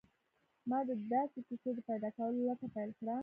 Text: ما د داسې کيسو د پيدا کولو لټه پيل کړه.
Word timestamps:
ما 0.69 0.79
د 0.87 0.89
داسې 1.11 1.39
کيسو 1.47 1.69
د 1.75 1.79
پيدا 1.89 2.09
کولو 2.17 2.39
لټه 2.47 2.67
پيل 2.75 2.89
کړه. 2.99 3.15